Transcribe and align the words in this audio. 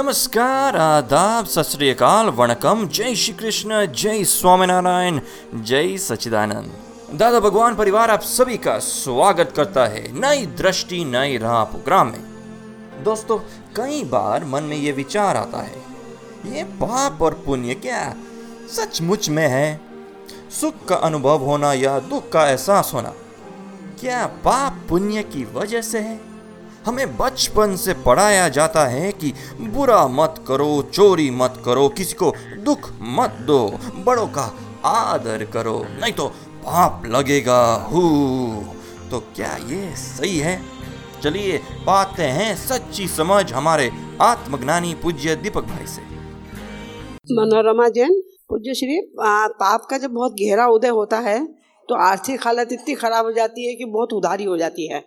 नमस्कार, 0.00 0.76
आदाब 0.76 1.46
सत 1.46 1.62
श्री 1.62 1.92
वणकम। 1.92 2.86
जय 2.88 3.14
श्री 3.14 3.32
कृष्ण 3.34 3.84
जय 3.86 4.22
स्वामीनारायण, 4.24 5.20
जय 5.54 5.96
सचिदानंद 5.98 7.18
दादा 7.18 7.40
भगवान 7.40 7.74
परिवार, 7.74 8.10
आप 8.10 8.20
सभी 8.20 8.56
का 8.56 8.78
स्वागत 8.78 9.52
करता 9.56 9.84
है 9.86 10.02
नई 10.20 10.46
दृष्टि, 10.58 11.04
नई 11.04 11.36
राह 11.38 11.62
प्रोग्राम 11.64 12.06
में। 12.06 13.04
दोस्तों, 13.04 13.38
कई 13.76 14.02
बार 14.04 14.44
मन 14.44 14.62
में 14.62 14.76
ये 14.76 14.92
विचार 14.92 15.36
आता 15.36 15.62
है, 15.62 15.82
ये 16.46 16.64
पाप 16.80 17.22
और 17.22 17.34
पुण्य 17.46 17.74
क्या 17.74 18.14
सचमुच 18.70 19.28
में 19.28 19.46
है? 19.48 19.80
सुख 20.60 20.84
का 20.88 20.96
अनुभव 20.96 21.44
होना 21.44 21.72
या 21.72 21.98
दुख 22.00 22.32
का 22.32 22.48
एहसास 22.48 22.90
होना, 22.94 23.12
क्या 24.00 24.26
पाप 24.44 24.82
पुण्य 24.88 25.22
की 25.22 25.44
वजह 25.54 25.82
से 25.82 25.98
है? 25.98 26.29
हमें 26.86 27.16
बचपन 27.16 27.76
से 27.76 27.94
पढ़ाया 28.02 28.48
जाता 28.48 28.84
है 28.86 29.10
कि 29.12 29.32
बुरा 29.60 30.06
मत 30.08 30.44
करो, 30.48 30.70
चोरी 30.94 31.30
मत 31.30 31.62
करो, 31.64 31.88
किसी 31.88 32.14
को 32.14 32.32
दुख 32.58 32.90
मत 33.02 33.38
दो, 33.42 33.60
बड़ों 34.04 34.26
का 34.28 34.52
आदर 34.84 35.44
करो, 35.44 35.78
नहीं 36.00 36.12
तो 36.12 36.28
पाप 36.64 37.02
लगेगा, 37.06 37.62
हु। 37.90 38.00
तो 39.10 39.20
क्या 39.36 39.56
ये 39.56 39.94
सही 39.96 40.38
है? 40.38 40.60
चलिए 41.22 41.58
पाते 41.86 42.22
हैं 42.22 42.54
सच्ची 42.56 43.06
समझ 43.08 43.52
हमारे 43.52 43.90
आत्मज्ञानी 44.22 44.94
पूज्य 44.94 45.34
दीपक 45.36 45.64
भाई 45.64 45.86
से। 45.86 46.02
मनोरमा 47.34 47.88
जैन, 47.88 48.20
पूज्य 48.50 48.74
श्री 48.74 49.00
पाप 49.16 49.86
का 49.90 49.98
जब 49.98 50.10
बहुत 50.10 50.32
गहरा 50.32 50.66
उदय 50.68 50.88
होता 50.90 51.18
है 51.18 51.44
तो 51.88 51.94
आर्थिक 52.00 52.46
हालत 52.46 52.72
इतनी 52.72 52.94
खराब 52.94 53.24
हो 53.24 53.32
जाती 53.32 53.66
है 53.66 53.74
कि 53.74 53.84
बहुत 53.84 54.12
उधारी 54.12 54.44
हो 54.44 54.56
जाती 54.56 54.86
है। 54.88 55.04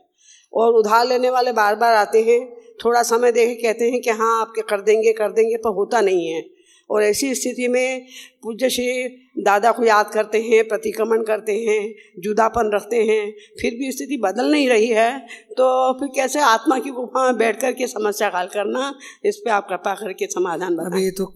और 0.53 0.73
उधार 0.73 1.05
लेने 1.07 1.29
वाले 1.29 1.51
बार 1.51 1.75
बार 1.75 1.95
आते 1.95 2.21
हैं 2.23 2.41
थोड़ा 2.85 3.03
समय 3.03 3.31
दे 3.31 3.45
के 3.47 3.61
कहते 3.61 3.89
हैं 3.91 4.01
कि 4.01 4.09
हाँ 4.11 4.39
आपके 4.41 4.61
कर 4.61 4.81
देंगे 4.81 5.13
कर 5.13 5.31
देंगे 5.31 5.57
पर 5.57 5.73
होता 5.75 6.01
नहीं 6.01 6.27
है। 6.27 6.43
और 6.89 7.03
ऐसी 7.03 7.33
स्थिति 7.35 7.67
में 7.67 8.05
पूज्य 8.43 8.69
श्री 8.69 9.07
दादा 9.39 9.71
को 9.71 9.83
याद 9.83 10.09
करते 10.09 10.41
हैं 10.41 10.63
प्रतिक्रमण 10.67 11.23
करते 11.23 11.53
हैं 11.59 11.79
जुदापन 12.21 12.71
रखते 12.73 13.03
हैं 13.03 13.21
फिर 13.61 13.75
भी 13.75 13.91
स्थिति 13.91 14.17
बदल 14.17 14.51
नहीं 14.51 14.67
रही 14.69 14.87
है 14.89 15.09
तो 15.51 15.67
फिर 15.99 16.09
कैसे 16.15 16.39
आत्मा 16.41 16.77
की 16.79 16.89
गुफा 16.91 17.25
में 17.25 17.37
बैठ 17.37 17.59
कर 17.61 17.71
के 17.71 17.87
समस्या 17.87 18.31
हल 18.35 18.47
करना? 18.47 18.93
इस 19.25 19.37
पर 19.37 19.51
आप 19.51 19.67
कृपा 19.69 19.93
करके 19.95 20.25
समाधान 20.27 20.75
बताएँ। 20.75 20.91
अभी 20.91 21.11
तो 21.11 21.33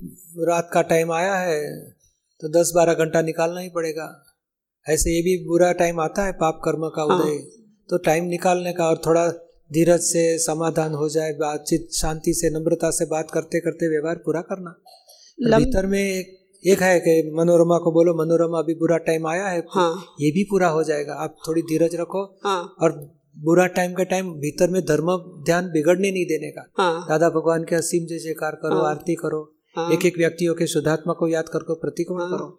रात 0.47 0.69
का 0.73 0.81
टाइम 0.91 1.11
आया 1.11 1.35
है 1.35 1.61
तो 2.41 2.49
दस 2.51 2.71
बारह 2.75 2.93
घंटा 2.95 3.21
निकालना 3.21 3.59
ही 3.59 3.69
पड़ेगा। 3.69 4.07
ऐसे 4.85 5.15
ये 5.15 5.21
भी 5.21 5.37
बुरा 5.45 5.71
टाइम 5.73 5.99
आता 5.99 6.25
है 6.25 6.31
पाप 6.35 6.61
कर्म 6.65 6.87
का 6.89 7.13
हाँ। 7.13 7.17
तो 7.89 7.97
टाइम 7.97 8.25
निकालने 8.25 8.73
का 8.73 8.85
और 8.85 9.01
थोड़ा 9.05 9.27
धीरज 9.73 9.99
से 9.99 10.37
समाधान 10.37 10.93
हो 10.93 11.09
जाए 11.09 11.33
बातचीत 11.33 11.89
शांति 11.91 12.33
से 12.33 12.49
नम्रता 12.49 12.91
से 12.91 13.05
बात 13.05 13.31
करते 13.31 13.59
करते 13.59 13.89
व्यवहार 13.89 14.15
पूरा 14.15 14.41
करना। 14.41 14.81
लम- 15.41 15.59
भीतर 15.59 15.85
में 15.85 16.03
एक, 16.03 16.49
एक 16.67 16.79
है 16.79 16.99
कि 16.99 17.31
मनोरमा 17.35 17.77
को 17.77 17.91
बोलो 17.91 18.13
मनोरमा 18.13 18.59
अभी 18.59 18.73
बुरा 18.73 18.97
टाइम 18.97 19.27
आया 19.27 19.47
है 19.47 19.63
हाँ। 19.69 20.05
ये 20.21 20.31
भी 20.31 20.43
पूरा 20.43 20.67
हो 20.67 20.83
जाएगा। 20.83 21.13
आप 21.13 21.35
थोड़ी 21.47 21.61
धीरज 21.61 21.95
रखो 21.95 22.39
हाँ। 22.43 22.75
और 22.81 22.91
बुरा 23.37 23.67
टाइम 23.67 23.93
के 23.93 24.05
टाइम 24.05 24.33
भीतर 24.33 24.69
में 24.69 24.81
धर्म 24.81 25.17
ध्यान 25.45 25.65
बिगड़ने 25.65 26.11
नहीं 26.11 26.25
देने 26.25 26.51
का। 26.51 26.71
हाँ। 26.77 27.05
दादा 27.09 27.29
भगवान 27.29 27.63
के 27.63 27.75
असीम 27.75 28.05
जय 28.05 28.17
जयकार 28.17 28.51
करो 28.51 28.75
हाँ। 28.75 28.89
आरती 28.89 29.15
करो 29.15 29.55
हाँ। 29.75 29.91
एक 29.91 30.05
एक 30.05 30.17
व्यक्तियों 30.17 30.55
के 30.55 30.67
शुद्धात्मा 30.67 31.13
को 31.13 31.27
याद 31.27 31.49
करके 31.49 31.73
प्रतिक्रमण 31.73 32.19
हाँ। 32.19 32.29
करो। 32.29 32.57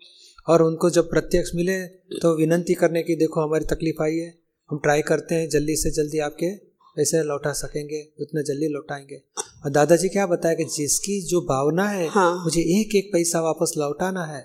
और 0.48 0.62
उनको 0.62 0.90
जब 0.90 1.10
प्रत्यक्ष 1.10 1.50
मिले 1.54 1.86
तो 1.86 2.36
विनंती 2.36 2.74
करने 2.74 3.02
की 3.02 3.16
देखो 3.16 3.40
हमारी 3.40 3.64
तकलीफ़ 3.64 4.02
आई 4.02 4.16
है। 4.16 4.47
हम 4.70 4.78
ट्राई 4.78 5.02
करते 5.02 5.34
हैं 5.34 5.48
जल्दी 5.48 5.76
से 5.76 5.90
जल्दी 5.90 6.18
आपके 6.18 6.50
पैसे 6.96 7.22
लौटा 7.22 7.52
सकेंगे 7.52 8.00
उतना 8.20 8.42
जल्दी 8.42 8.68
लौटाएँगे 8.68 9.16
और 9.64 9.70
दादाजी 9.70 10.08
क्या 10.08 10.26
बताया 10.26 10.54
कि 10.54 10.64
जिसकी 10.64 11.20
जो 11.26 11.40
भावना 11.40 11.88
है 11.88 12.08
हाँ। 12.08 12.44
मुझे 12.44 12.60
एक 12.60 12.94
एक 12.96 13.10
पैसा 13.12 13.40
वापस 13.40 13.72
लौटाना 13.78 14.24
है 14.24 14.42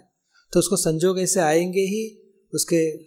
तो 0.53 0.59
उसको 0.59 0.75
संजोग 0.75 1.19
ऐसे 1.19 1.39
आएँगे 1.39 1.81
ही 1.81 2.03
उसके 2.53 2.97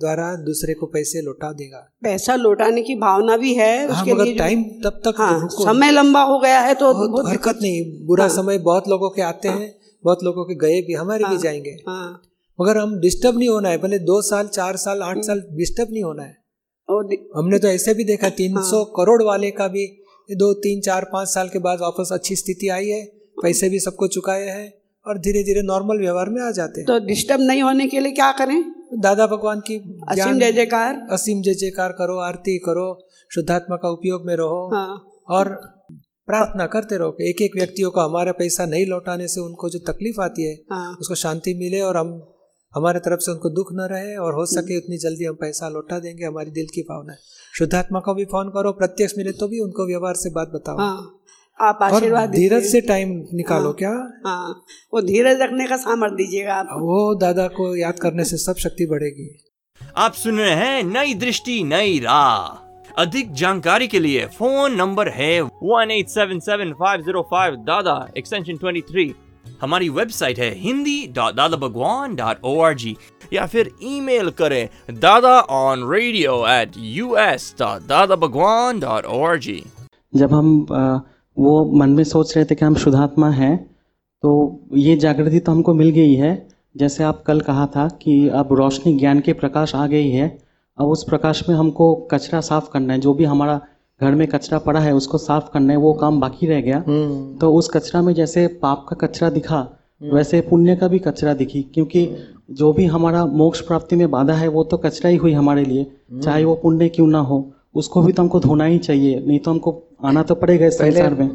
द्वारा 0.00 0.34
दूसरे 0.36 0.74
को 0.74 0.86
पैसे 0.86 1.20
लौटा 1.20 1.52
देगा 1.52 1.78
पैसा 2.02 2.36
लौटाने 2.36 2.82
की 2.82 2.94
भावना 2.94 3.36
भी 3.36 3.54
है 3.54 3.90
हाँ 3.90 4.00
उसके 4.00 4.24
लिए 4.24 4.34
टाइम 4.34 4.62
तब 4.84 5.00
तक 5.04 5.14
हाँ 5.18 5.48
समय 5.48 5.90
लंबा 5.90 6.22
हो 6.22 6.38
गया 6.38 6.60
है 6.60 6.74
तो 6.74 6.92
बहुत 6.94 7.28
हरकत 7.28 7.58
नहीं 7.62 8.06
बुरा 8.06 8.24
हाँ। 8.24 8.36
समय 8.36 8.58
बहुत 8.58 8.88
लोगों 8.88 9.10
के 9.10 9.22
आते 9.22 9.48
हैं 9.48 9.74
बहुत 10.04 10.22
लोगों 10.24 10.44
के 10.44 10.54
गए 10.54 10.80
भी 10.82 10.92
हमारे 10.92 11.24
भी 11.24 11.34
हाँ। 11.34 11.42
जाएँगे 11.42 11.76
हाँ 11.88 12.22
मगर 12.60 12.78
हम 12.78 13.00
डिस्टर्ब 13.00 13.38
नहीं 13.38 13.48
होना 13.48 13.68
है 13.68 13.78
भले 13.78 13.98
दो 13.98 14.22
साल 14.22 14.48
चार 14.48 14.76
साल 14.76 15.02
आठ 15.02 15.18
साल 15.18 15.42
डिस्टर्ब 15.52 15.92
नहीं 15.92 16.04
होना 16.04 16.22
है 16.22 16.41
और 16.88 17.08
हमने 17.36 17.58
तो 17.58 17.68
ऐसे 17.68 17.94
भी 17.94 18.04
देखा 18.04 18.28
तीन 18.28 18.56
हाँ। 18.56 18.70
सौ 18.70 18.84
करोड़ 18.84 19.22
वाले 19.22 19.50
का 19.50 19.68
भी 19.68 19.86
दो 20.36 20.52
तीन 20.54 20.80
चार 20.80 21.04
पाँच 21.04 21.28
साल 21.28 21.48
के 21.48 21.58
बाद 21.58 21.78
वापस 21.80 22.08
अच्छी 22.12 22.36
स्थिति 22.36 22.68
आई 22.68 22.88
है 22.88 23.04
पैसे 23.42 23.68
भी 23.68 23.80
सबको 23.80 24.06
चुकाए 24.06 24.48
हैं 24.48 24.72
और 25.06 25.18
धीरे 25.18 25.42
धीरे 25.42 25.62
नॉर्मल 25.62 25.98
व्यवहार 25.98 26.28
में 26.28 26.42
आ 26.42 26.50
जाते 26.50 26.80
हैं। 26.80 26.86
तो 26.86 27.06
डिस्टर्ब 27.06 27.40
नहीं 27.40 27.62
होने 27.62 27.86
के 27.86 28.00
लिए 28.00 28.12
क्या 28.12 28.32
करें? 28.32 28.72
दादा 28.94 29.26
भगवान 29.26 29.60
की 29.60 29.76
असीम 30.08 30.38
जय 30.38 30.52
जयकार। 30.52 31.06
असीम 31.10 31.42
जय 31.42 31.54
जयकार 31.54 31.92
करो 31.92 32.18
आरती 32.18 32.58
करो 32.58 33.08
शुद्धात्मा 33.34 33.76
का 33.76 33.88
उपयोग 33.88 34.26
में 34.26 34.36
रहो 34.36 34.70
हाँ। 34.74 35.04
और 35.28 35.48
प्रार्थना 36.26 36.66
करते 36.66 36.96
रहो 36.96 37.10
कि 37.10 37.30
एक 37.30 37.42
एक 37.42 37.56
व्यक्तियों 37.56 37.90
को 37.90 38.00
हमारा 38.00 38.32
पैसा 38.32 38.66
नहीं 38.66 38.86
लौटाने 38.86 39.28
से 39.28 39.40
उनको 39.40 39.68
जो 39.68 39.78
तकलीफ़ 39.78 40.20
आती 40.20 40.42
है 40.42 40.54
हाँ। 40.72 40.96
उसको 41.00 41.14
शांति 41.14 41.54
मिले 41.54 41.80
और 41.80 41.96
हम 41.96 42.31
हमारे 42.74 42.98
तरफ़ 43.00 43.20
से 43.20 43.30
उनको 43.32 43.48
दुख 43.50 43.72
न 43.72 43.86
रहे 43.90 44.16
और 44.16 44.34
हो 44.34 44.44
सके 44.48 44.76
उतनी 44.78 44.98
जल्दी 44.98 45.24
हम 45.24 45.34
पैसा 45.40 45.68
लौटा 45.68 45.98
देंगे 45.98 46.24
हमारी 46.24 46.50
दिल 46.50 46.66
की 46.74 46.82
भावना 46.82 47.12
है। 47.12 47.18
शुद्धात्मा 47.54 48.00
को 48.00 48.14
भी 48.14 48.24
फ़ोन 48.26 48.48
करो 48.50 48.72
प्रत्यक्ष 48.74 49.14
मिले 49.18 49.32
तो 49.32 49.48
भी 49.48 49.60
उनको 49.60 49.86
व्यवहार 49.86 50.14
से 50.16 50.30
बात 50.30 50.52
बताओ। 50.54 50.78
हाँ 50.78 51.18
आप 51.58 51.78
आशीर्वाद 51.82 52.30
धीरज 52.30 52.64
से 52.64 52.80
टाइम 52.80 53.10
निकालो 53.34 53.64
हाँ। 53.64 53.74
क्या? 53.74 53.90
हाँ 54.26 54.64
वो 54.94 55.00
धीरज 55.02 55.40
रखने 55.42 55.66
का 55.66 55.76
सामर्थ्य 55.76 56.16
दीजिएगा 56.16 56.54
आप। 56.54 56.68
वो 56.80 57.14
दादा 57.20 57.46
को 57.50 57.74
याद 57.76 57.98
करने 57.98 58.24
से 58.24 58.36
सब 58.36 58.56
शक्ति 58.58 58.86
बढ़ेगी। 58.86 59.28
आप 59.96 60.12
सुन 60.14 60.38
रहे 60.38 60.54
हैं 60.56 60.82
नई 60.84 61.14
दृष्टि 61.16 61.62
नई 61.64 61.98
राह। 61.98 62.58
अधिक 62.98 63.32
जानकारी 63.32 63.86
के 63.88 63.98
लिए 63.98 64.26
फ़ोन 64.28 64.74
नंबर 64.76 65.08
है 65.08 65.40
one 65.42 65.90
eight 65.90 66.08
seven 66.08 66.38
seven 66.40 66.72
five 66.72 67.02
zero 67.02 67.22
five 67.30 67.54
Dada 67.66 67.94
extension 68.18 68.56
twenty 68.56 68.80
three 68.90 69.04
हमारी 69.62 69.88
वेबसाइट 69.88 70.38
है 70.38 70.50
हिंदी 70.58 71.06
दादा 71.16 71.48
Bhagwan 71.48 72.14
dot 72.16 72.44
O 72.44 72.58
R 72.60 72.74
G 72.74 72.96
या 73.32 73.46
फिर 73.46 73.70
ईमेल 73.82 74.30
करें 74.30 74.68
Dada 75.00 75.38
on 75.56 75.88
radio 75.90 76.36
at 76.48 76.72
U 76.78 77.16
S 77.16 77.54
Dada 77.60 78.16
Bhagwan 78.16 78.80
dot 78.80 79.06
O 79.06 79.22
R 79.24 79.38
G 79.38 79.62
जब 80.14 80.32
हम 80.32 80.66
वो 81.36 81.64
मन 81.74 81.90
में 81.90 82.04
सोच 82.04 82.36
रहे 82.36 82.44
थे 82.44 82.54
कि 82.54 82.64
हम 82.64 82.74
शुद्धात्मा 82.74 83.30
हैं 83.30 83.56
तो 84.22 84.32
ये 84.76 84.96
जागृति 84.96 85.38
तो 85.38 85.52
हमको 85.52 85.74
मिल 85.74 85.90
गई 85.90 86.14
है। 86.14 86.30
जैसे 86.76 87.04
आप 87.04 87.22
कल 87.22 87.40
कहा 87.40 87.66
था 87.66 87.86
कि 88.02 88.28
अब 88.28 88.52
रोशनी 88.52 88.92
ज्ञान 88.98 89.20
के 89.20 89.32
प्रकाश 89.32 89.74
आ 89.74 89.86
गई 89.86 90.10
है, 90.10 90.28
अब 90.78 90.88
उस 90.88 91.04
प्रकाश 91.04 91.42
में 91.48 91.56
हमको 91.56 91.94
कचरा 92.12 92.40
साफ़ 92.40 92.70
करना 92.70 92.92
है, 92.92 93.00
जो 93.00 93.14
भी 93.14 93.24
हमारा 93.24 93.60
घर 94.02 94.14
में 94.14 94.26
कचरा 94.28 94.58
पड़ा 94.58 94.80
है 94.80 94.94
उसको 94.94 95.18
साफ़ 95.18 95.52
करना 95.52 95.72
है 95.72 95.78
वो 95.78 95.92
काम 95.94 96.20
बाकी 96.20 96.46
रह 96.46 96.60
गया। 96.60 96.80
तो 97.40 97.52
उस 97.54 97.68
कचरा 97.68 98.02
में 98.02 98.12
जैसे 98.14 98.46
पाप 98.62 98.84
का 98.88 98.96
कचरा 98.96 99.30
दिखा 99.30 99.66
वैसे 100.12 100.40
पुण्य 100.40 100.76
का 100.76 100.88
भी 100.88 100.98
कचरा 100.98 101.34
दिखी 101.34 101.62
क्योंकि 101.74 102.08
जो 102.50 102.72
भी 102.72 102.84
हमारा 102.86 103.24
मोक्ष 103.34 103.60
प्राप्ति 103.60 103.96
में 103.96 104.10
बाधा 104.10 104.34
है 104.34 104.48
वो 104.48 104.64
तो 104.64 104.76
कचरा 104.76 105.10
ही 105.10 105.16
हुई 105.16 105.32
हमारे 105.32 105.64
लिए। 105.64 105.86
चाहे 106.20 106.44
वो 106.44 106.54
पुण्य 106.54 106.88
क्यों 106.88 107.06
ना 107.06 107.18
हो 107.20 107.38
उसको 107.74 108.02
भी 108.02 108.12
तो 108.12 108.22
हमको 108.22 108.40
धोना 108.40 108.64
ही 108.64 108.78
चाहिए 108.78 109.22
नहीं 109.26 109.38
तो 109.38 109.50
हमको 109.50 109.82
आना 110.04 110.22
तो 110.22 110.34
पड़ेगा 110.34 110.66
इस 110.66 110.78
संसार 110.78 111.14
में। 111.14 111.28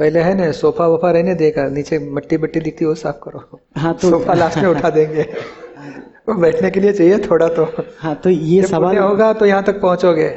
पहले 0.00 0.20
है 0.20 0.34
ना 0.34 0.50
सोफा 0.52 0.86
वोफा 0.86 1.10
रहने 1.10 1.34
देगा 1.34 1.68
नीचे 1.68 1.98
मट्टी 2.14 2.36
बट्टी 2.36 2.60
दिखती 2.60 2.84
है 2.84 2.88
वो 2.88 2.94
साफ़ 2.94 3.16
करो। 3.22 3.60
हाँ 3.76 3.92
तो 3.94 4.10
सोफा 4.10 4.34
लास्ट 4.34 4.58
में 4.58 4.68
उठा 4.68 4.90
देंगे। 4.90 5.22
वो 6.28 6.34
बैठने 6.34 6.70
के 6.70 6.80
लिए 6.80 6.92
चाहिए 6.92 7.18
थोड़ा 7.20 7.48
तो। 7.48 7.64
हाँ 7.98 8.14
तो 8.14 8.30
ये 8.30 8.62
सवाल 8.62 8.98
होगा 8.98 9.32
तो 9.32 9.46
यहाँ 9.46 9.62
तक 9.62 9.80
पहुंचोगे। 9.82 10.28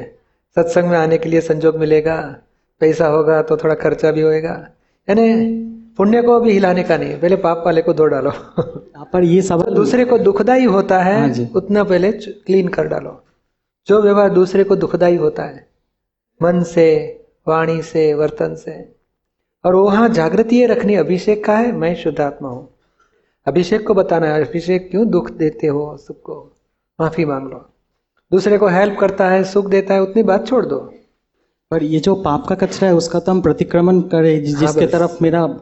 सत्संग 0.58 0.90
में 0.90 0.98
आने 0.98 1.18
के 1.18 1.30
लिए 1.30 1.42
संजोग 1.42 1.78
मिलेगा 1.78 2.16
पैसा 2.82 3.08
होगा 3.08 3.42
तो 3.42 3.58
थोड़ा 3.58 3.76
खर्चा 3.76 4.12
भी 4.12 4.22
होएगा। 4.22 4.54
यानी 5.08 5.34
पुण्य 5.98 6.22
को 6.22 6.40
भी 6.40 6.52
हिलाने 6.52 6.84
का 6.84 6.98
नहीं 6.98 7.18
पहले 7.20 7.36
पाप 7.36 7.64
वाले 7.66 7.82
को 7.82 7.94
धो 7.94 8.06
डालो। 8.06 8.32
पर 9.14 9.24
ये 9.24 9.42
सवाल 9.42 9.74
दूसरे 9.76 10.06
को 10.06 10.18
दुखदाई 10.20 10.66
होता 10.66 11.04
हाँ 11.04 11.28
है 11.28 11.50
उतना 11.56 11.84
पहले 11.84 12.12
क्लीन 12.12 12.68
कर 12.68 12.88
डालो। 12.88 13.20
जो 13.88 14.02
व्यवहार 14.02 14.30
दूसरे 14.30 14.64
को 14.64 14.76
दुखदाई 14.76 15.16
होता 15.16 15.44
है 15.44 15.68
मन 16.42 16.64
से 16.64 16.88
वाणी 17.48 17.82
से 17.82 18.14
वर्तन 18.14 18.56
से। 18.56 18.74
और 19.64 19.76
वहाँ 19.76 20.08
जागृति 20.10 20.56
ये 20.56 20.66
रखनी 20.66 20.96
अभिषेक 20.96 21.44
का 21.46 21.58
है 21.58 21.72
मैं 21.72 21.96
शुद्धात्मा 21.96 22.50
हूँ। 22.50 22.70
अभिषेक 23.48 23.86
को 23.88 23.94
बताना 23.94 24.28
है 24.28 24.46
अभिषेक 24.46 24.90
क्यों 24.92 25.10
दुख 25.10 25.30
देते 25.32 25.68
हो 25.68 25.96
सबको? 25.98 26.36
माफ़ी 27.00 27.26
मांग 27.26 27.48
लो। 27.50 27.70
दूसरे 28.34 28.58
को 28.58 28.68
हेल्प 28.68 28.98
करता 29.00 29.30
है 29.30 29.44
सुख 29.44 29.70
देता 29.70 29.94
है 29.94 30.02
उतनी 30.02 30.24
बात 30.24 30.48
छोड़ 30.48 30.66
दो। 30.66 30.78
पर 31.72 31.84
ये 31.84 32.00
जो 32.00 32.16
पाप 32.16 32.48
का 32.48 32.56
कचरा 32.56 32.90
है 32.90 32.96
उसका 32.96 33.20
तो 33.20 33.32
हम 33.32 33.42
प्रतिक्रमण 33.42 34.02
करें। 34.02 34.44
जि- 34.44 34.58
जिसके। 34.58 34.88
तरफ़ 34.88 35.18
मेरा 35.22 35.60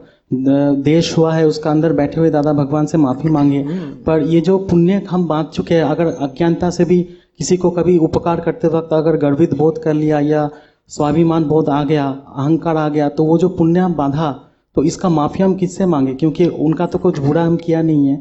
देश 0.74 1.18
हुआ 1.18 1.34
है 1.34 1.46
उसका 1.46 1.70
अंदर 1.70 1.92
बैठे 1.92 2.20
हुए 2.20 2.30
दादा 2.30 2.52
भगवान 2.52 2.86
से 2.86 2.98
माफ़ी 2.98 3.30
मांगे। 3.30 3.62
पर 4.06 4.22
ये 4.22 4.40
जो 4.40 4.58
पुण्य 4.58 5.06
हम 5.10 5.26
बाँध 5.28 5.46
चुके 5.46 5.74
हैं 5.74 5.84
अगर 5.84 6.06
अज्ञानता 6.06 6.70
से 6.70 6.84
भी 6.84 7.02
किसी 7.38 7.56
को 7.56 7.70
कभी 7.70 7.98
उपकार 7.98 8.40
करते 8.40 8.68
वक्त 8.68 8.92
अगर 8.92 9.16
गर्वित 9.16 9.54
बोध 9.54 9.82
कर 9.82 9.94
लिया 9.94 10.20
या 10.20 10.50
स्वाभिमान 10.88 11.44
बोध 11.44 11.68
आ 11.68 11.84
गया 11.84 12.06
अहंकार 12.36 12.76
आ 12.76 12.88
गया 12.88 13.08
तो 13.08 13.24
वो 13.24 13.38
जो 13.38 13.48
पुण्य 13.48 13.80
हम 13.80 13.94
बांधा 13.94 14.40
तो 14.74 14.84
इसका 14.84 15.08
माफ़ी 15.08 15.44
हम 15.44 15.54
किससे 15.54 15.86
मांगे? 15.86 16.14
क्योंकि 16.14 16.46
उनका 16.46 16.86
तो 16.86 16.98
कुछ 16.98 17.18
बुरा 17.18 17.44
हम 17.44 17.56
किया 17.56 17.82
नहीं 17.82 18.06
है। 18.06 18.16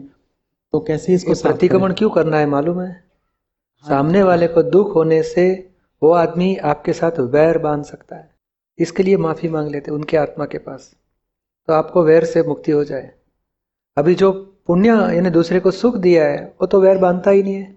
तो 0.71 0.79
कैसे 0.79 1.13
इसको 1.13 1.31
प्रतिक्रमण 1.43 1.93
क्यों 1.93 2.09
करना 2.09 2.37
है 2.37 2.45
मालूम 2.45 2.81
है? 2.81 3.10
सामने 3.87 4.23
वाले 4.23 4.47
को 4.47 4.63
दुख 4.63 4.95
होने 4.95 5.23
से 5.23 5.69
वो 6.03 6.11
आदमी 6.11 6.55
आपके 6.55 6.93
साथ 6.93 7.19
वैर 7.19 7.57
बाँध 7.57 7.83
सकता 7.83 8.15
है। 8.15 8.29
इसके 8.79 9.03
लिए 9.03 9.17
माफ़ी 9.17 9.49
मांग 9.49 9.69
लेते 9.69 9.91
उनके 9.91 10.17
आत्मा 10.17 10.45
के 10.45 10.57
पास। 10.57 10.91
तो 11.67 11.73
आपको 11.73 12.03
वैर 12.03 12.25
से 12.25 12.43
मुक्ति 12.43 12.71
हो 12.71 12.83
जाए। 12.83 13.11
अभी 13.97 14.15
जो 14.15 14.31
पुण्य, 14.67 14.89
यानी 14.89 15.29
दूसरे 15.29 15.59
को 15.59 15.71
सुख 15.71 15.95
दिया 15.97 16.25
है, 16.25 16.53
वो 16.61 16.67
तो 16.67 16.81
वैर 16.81 16.97
बांधता 16.97 17.31
ही 17.31 17.43
नहीं 17.43 17.55
है। 17.55 17.75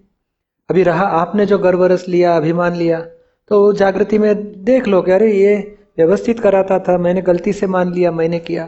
अभी 0.69 0.83
रहा 0.83 1.05
आपने 1.05 1.45
जो 1.45 1.57
गर्वरस 1.57 2.07
लिया, 2.07 2.37
अभिमान 2.37 2.75
लिया 2.75 3.01
तो 3.47 3.73
जागृति 3.73 4.17
में 4.17 4.63
देख 4.63 4.87
लो 4.87 5.01
कि 5.01 5.11
अरे 5.11 5.31
ये 5.33 5.77
व्यवस्थित 5.97 6.39
कराता 6.39 6.79
था, 6.79 6.97
मैंने 6.97 7.21
गलती 7.21 7.53
से 7.53 7.67
मान 7.67 7.93
लिया, 7.93 8.11
मैंने 8.11 8.39
किया। 8.39 8.67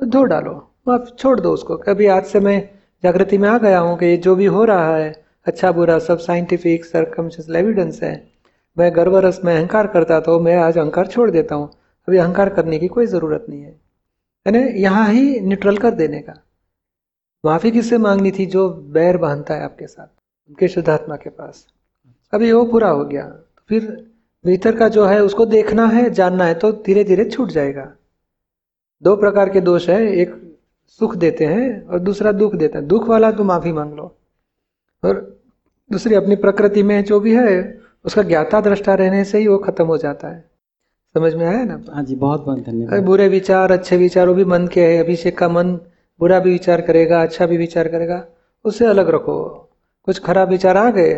तो 0.00 0.06
धो 0.06 0.22
डालो, 0.24 0.70
माफ़, 0.88 1.14
छोड़ 1.18 1.40
दो 1.40 1.52
उसको। 1.52 1.76
कभी 1.76 2.06
आज 2.06 2.24
से 2.24 2.40
मैं 2.40 2.68
जागृति 3.02 3.38
में 3.38 3.48
आ 3.48 3.58
गया 3.58 3.78
हूँ 3.78 3.98
कि 3.98 4.16
जो 4.16 4.34
भी 4.36 4.46
हो 4.46 4.64
रहा 4.64 4.96
है 4.96 5.25
अच्छा 5.46 5.72
बुरा 5.72 5.98
सब 5.98 6.18
साइंटिफिक 6.18 6.84
सरकमशल 6.84 7.56
एविडेंस 7.56 8.02
है। 8.02 8.30
मैं 8.78 8.96
गर्वरस 8.96 9.40
में 9.44 9.54
अहंकार 9.56 9.86
करता 9.86 10.20
था 10.20 10.38
मैं 10.38 10.56
आज 10.56 10.78
अहंकार 10.78 11.06
छोड़ 11.06 11.30
देता 11.30 11.54
हूँ। 11.54 11.68
अभी 12.08 12.16
अहंकार 12.16 12.48
करने 12.48 12.78
की 12.78 12.88
कोई 12.88 13.06
ज़रूरत 13.06 13.46
नहीं 13.48 13.62
है। 13.62 13.70
यानी 14.46 14.82
यहाँ 14.82 15.08
ही 15.08 15.40
न्यूट्रल 15.40 15.76
कर 15.76 15.90
देने 15.90 16.20
का। 16.20 16.34
माफ़ी 17.44 17.70
किससे 17.70 17.98
मांगनी 17.98 18.30
थी 18.30 18.46
जो 18.46 18.68
बैर 18.70 19.16
बांधता 19.16 19.54
है 19.54 19.62
आपके 19.62 19.86
साथ, 19.86 20.06
उनके 20.48 20.68
शुद्धात्मा 20.68 21.16
के 21.16 21.30
पास? 21.30 21.66
अभी 22.32 22.52
वो 22.52 22.64
पूरा 22.64 22.88
हो 22.88 23.04
गया। 23.04 23.26
फिर 23.68 24.10
भीतर 24.44 24.76
का 24.76 24.88
जो 24.88 25.06
है 25.06 25.22
उसको 25.22 25.46
देखना 25.46 25.86
है, 25.86 26.10
जानना 26.10 26.44
है 26.44 26.54
तो 26.54 26.72
धीरे 26.72 27.04
धीरे 27.04 27.24
छूट 27.24 27.48
जाएगा। 27.48 27.92
दो 29.02 29.16
प्रकार 29.16 29.50
के 29.50 29.60
दोष 29.60 29.88
है, 29.88 30.02
एक 30.12 30.58
सुख 30.86 31.16
देते 31.16 31.44
हैं 31.44 31.86
और 31.86 31.98
दूसरा 31.98 32.32
दुख 32.32 32.54
देता 32.54 32.78
है। 32.78 32.86
दुख 32.86 33.08
वाला 33.08 33.32
तो 33.32 33.44
माफ़ी 33.44 33.72
मांग 33.72 33.94
लो। 33.94 34.16
और 35.02 35.35
दूसरी 35.90 36.14
अपनी 36.14 36.36
प्रकृति 36.36 36.82
में 36.82 37.02
जो 37.04 37.20
भी 37.20 37.34
है 37.34 37.80
उसका 38.04 38.22
ज्ञाता 38.22 38.60
दृष्टा 38.60 38.94
रहने 38.94 39.24
से 39.24 39.38
ही 39.38 39.46
वो 39.46 39.58
खत्म 39.58 39.84
हो 39.84 39.96
जाता 39.96 40.28
है। 40.28 40.44
समझ 41.14 41.34
में 41.34 41.46
आया 41.46 41.64
ना? 41.64 41.80
हाँ 41.92 42.02
जी 42.04 42.14
बहुत 42.14 42.44
बहुत 42.44 42.58
धन्यवाद। 42.58 43.04
बुरे 43.04 43.28
विचार 43.28 43.72
अच्छे 43.72 43.96
विचार 43.96 44.28
वो 44.28 44.34
भी 44.34 44.44
मन 44.44 44.66
के 44.66 44.80
है। 44.80 44.98
अभिषेक 44.98 45.38
का 45.38 45.48
मन 45.48 45.72
बुरा 46.20 46.38
भी 46.40 46.50
विचार 46.52 46.80
करेगा 46.80 47.22
अच्छा 47.22 47.46
भी 47.46 47.56
विचार 47.56 47.88
करेगा 47.88 48.24
उससे 48.64 48.86
अलग 48.86 49.10
रखो। 49.10 49.38
कुछ 50.08 50.18
खराब 50.18 50.48
विचार 50.48 50.76
आ 50.76 50.90
गए 50.90 51.14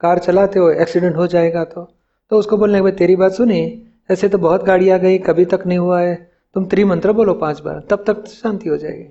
कार 0.00 0.18
चलाते 0.18 0.58
हो 0.58 0.70
एक्सीडेंट 0.70 1.16
हो 1.16 1.26
जाएगा 1.26 1.64
तो। 1.64 1.82
तो 2.30 2.38
उसको 2.38 2.56
बोलने 2.56 2.78
के 2.78 2.82
भाई 2.82 2.92
तेरी 2.92 3.16
बात 3.16 3.32
सुनी? 3.32 3.86
ऐसे 4.10 4.28
तो 4.28 4.38
बहुत 4.38 4.64
गाड़ी 4.64 4.88
आ 4.88 4.96
गई 4.98 5.18
कभी 5.18 5.44
तक 5.44 5.62
नहीं 5.66 5.78
हुआ 5.78 6.00
है। 6.00 6.14
तुम 6.56 6.64
त्रिमंत्र 6.66 7.12
बोलो 7.12 7.34
पाँच 7.34 7.60
बार 7.60 7.82
तब 7.90 8.04
तक 8.06 8.26
शांति 8.26 8.68
हो 8.68 8.76
जाएगी। 8.76 9.08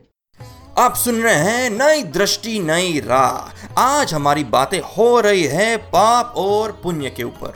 आप 0.78 0.94
सुन 0.94 1.16
रहे 1.16 1.36
हैं 1.36 1.70
नई 1.70 2.04
दृष्टि 2.12 2.60
नई 2.60 3.00
राह। 3.00 3.59
आज 3.80 4.14
हमारी 4.14 4.44
बातें 4.44 4.80
हो 4.80 5.20
रही 5.20 5.44
है 5.44 5.78
पाप 5.78 6.34
और 6.38 6.72
पुण्य 6.72 7.10
के 7.10 7.24
ऊपर। 7.24 7.54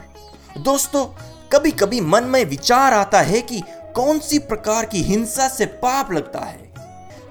दोस्तों 0.58 1.06
कभी 1.52 1.72
कभी 1.72 2.02
मन 2.02 2.24
में 2.24 2.46
विचार 2.46 2.94
आता 2.94 3.22
है 3.22 3.42
कि 3.42 3.62
कौन 3.96 4.20
सी 4.20 4.40
प्रकार 4.40 4.86
की 4.86 5.02
हिंसा 5.02 5.48
से 5.48 5.66
पाप 5.66 6.12
लगता 6.12 6.40
है? 6.40 6.74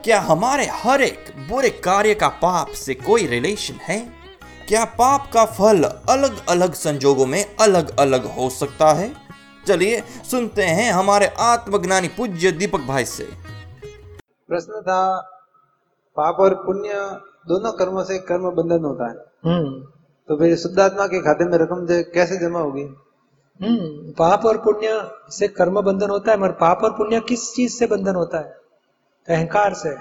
क्या 0.04 0.20
हमारे 0.20 0.66
हर 0.66 1.02
एक 1.02 1.34
बुरे 1.48 1.70
कार्य 1.70 2.14
का 2.14 2.28
पाप 2.28 2.68
से 2.68 2.94
कोई 2.94 3.26
रिलेशन 3.26 3.74
है? 3.74 3.98
क्या 4.68 4.84
पाप 4.84 5.30
का 5.32 5.44
फल 5.44 5.84
अलग 6.08 6.46
अलग 6.46 6.74
संजोगों 6.74 7.26
में 7.26 7.56
अलग 7.60 8.00
अलग 8.00 8.34
हो 8.34 8.50
सकता 8.50 8.92
है? 8.92 9.14
चलिए 9.68 10.04
सुनते 10.30 10.62
हैं 10.62 10.92
हमारे 10.92 11.26
आत्मज्ञानी 11.26 12.08
पूज्य 12.08 12.52
दीपक 12.52 12.80
भाई 12.80 13.04
से। 13.04 13.24
प्रश्न 14.48 14.80
था 14.80 15.28
पाप 16.16 16.36
और 16.40 16.54
पुण्य 16.54 16.92
दोनों 17.48 17.72
कर्मों 17.72 18.04
से 18.04 18.18
कर्म 18.18 18.50
बंधन 18.50 18.84
होता 18.84 19.10
है। 19.10 19.16
हम्म। 19.44 19.86
तो 20.28 20.36
फिर 20.36 20.56
शुद्धात्मा 20.56 21.06
के 21.06 21.20
खाते 21.20 21.44
में 21.44 21.58
रकम 21.58 21.86
कैसे 21.90 22.36
जमा 22.36 22.58
होगी? 22.58 22.82
हम्म। 23.62 24.12
पाप 24.12 24.46
और 24.46 24.58
पुण्य 24.58 25.10
से 25.30 25.48
कर्म 25.48 25.80
बंधन 25.80 26.10
होता 26.10 26.32
है 26.32 26.38
मगर 26.38 26.52
पाप 26.52 26.80
और 26.84 26.90
पुण्य 26.90 27.20
किस 27.20 27.54
चीज़ 27.54 27.72
से 27.72 27.86
बंधन 27.86 28.14
होता 28.14 28.38
है? 28.38 28.56
अहंकार 29.28 29.74
से। 29.74 29.96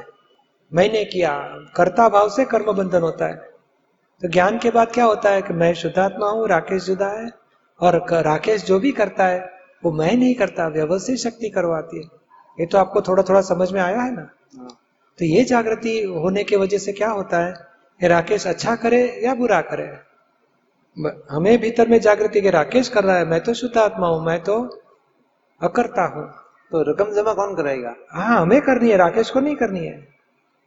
मैंने 0.74 1.06
किया 1.06 1.40
कर्ता 1.76 2.10
भाव 2.10 2.30
से 2.30 2.46
कर्म 2.46 2.72
बंधन 2.72 3.02
होता 3.02 3.26
है। 3.26 3.36
तो 4.22 4.28
ज्ञान 4.28 4.60
के 4.60 4.72
बाद 4.72 4.92
क्या 4.92 5.06
होता 5.06 5.30
है 5.30 5.42
कि 5.42 5.54
मैं 5.54 5.74
शुद्धात्मा 5.74 6.30
हूँ 6.30 6.48
राकेश 6.48 6.86
जुदा 6.86 7.08
है 7.08 7.30
और 7.82 8.06
राकेश 8.12 8.66
जो 8.66 8.80
भी 8.80 8.92
करता 8.92 9.26
है 9.26 9.52
वो 9.86 9.92
मैं 9.92 10.16
नहीं 10.16 10.36
करता 10.36 10.68
व्यवस्थित 10.68 11.18
शक्ति 11.18 11.50
करवाती 11.50 11.98
है। 11.98 12.04
ये 12.60 12.66
तो 12.66 12.78
आपको 12.78 13.02
थोड़ा 13.02 13.24
थोड़ा 13.24 13.42
समझ 13.42 13.72
में 13.72 13.82
आया 13.82 14.02
है 14.02 14.16
ना? 14.16 14.30
तो 15.20 15.26
ये 15.26 15.44
जागृति 15.46 16.02
होने 16.16 16.44
की 16.44 16.56
वजह 16.56 16.78
से 16.78 16.92
क्या 16.94 17.10
होता 17.10 17.46
है? 17.46 17.54
राकेश 18.02 18.48
अच्छा 18.48 18.76
करे 18.76 19.02
या 19.24 19.34
बुरा 19.36 19.62
करे? 19.64 19.88
हमें 21.32 21.58
भीतर 21.62 21.88
में 21.88 22.00
जागृति 22.02 22.42
के 22.42 22.50
राकेश 22.50 22.90
कर 22.90 23.04
रहा 23.04 23.18
है 23.18 23.26
मैं 23.26 23.40
तो 23.44 23.54
शुद्ध 23.54 23.78
आत्मा 23.78 24.08
हूँ 24.08 24.26
मैं 24.26 24.40
तो 24.44 24.56
अकर्ता 25.62 26.06
हूँ। 26.16 26.26
तो 26.72 26.82
रकम 26.84 27.12
जमा 27.14 27.34
कौन 27.34 27.56
कराएगा? 27.56 27.94
हाँ 28.12 28.42
हमें 28.42 28.62
करनी 28.62 28.90
है 28.90 28.98
राकेश 28.98 29.30
को 29.30 29.40
नहीं 29.40 29.56
करनी 29.56 29.86
है। 29.86 30.08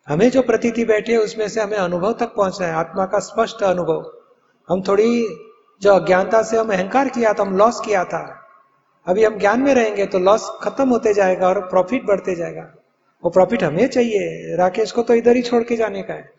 हमें 0.08 0.28
जो 0.30 0.42
प्रतीति 0.42 0.84
बैठी 0.84 1.12
है 1.12 1.18
उसमें 1.18 1.46
से 1.48 1.60
हमें 1.60 1.76
अनुभव 1.78 2.12
तक 2.12 2.34
पहुँचना 2.36 2.66
है 2.66 2.72
आत्मा 2.74 3.06
का 3.06 3.18
स्पष्ट 3.20 3.62
अनुभव। 3.64 4.10
हम 4.68 4.82
थोड़ी 4.88 5.26
जो 5.82 5.94
अज्ञानता 5.94 6.42
से 6.42 6.56
हम 6.58 6.72
अहंकार 6.72 7.08
किया 7.08 7.32
था 7.32 7.42
हम 7.42 7.56
लॉस 7.56 7.80
किया 7.84 8.04
था। 8.04 8.22
अभी 9.06 9.24
हम 9.24 9.38
ज्ञान 9.38 9.60
में 9.60 9.74
रहेंगे 9.74 10.06
तो 10.06 10.18
लॉस 10.20 10.48
खत्म 10.62 10.88
होते 10.88 11.14
जाएगा 11.14 11.48
और 11.48 11.60
प्रॉफिट 11.68 12.04
बढ़ते 12.06 12.34
जाएगा। 12.36 12.62
वो 13.24 13.30
प्रॉफिट 13.30 13.62
हमें 13.64 13.86
चाहिए। 13.88 14.56
राकेश 14.56 14.92
को 14.92 15.02
तो 15.02 15.14
इधर 15.14 15.36
ही 15.36 15.42
छोड़ 15.42 15.62
के 15.62 15.76
जाने 15.76 16.02
का 16.02 16.14
है। 16.14 16.30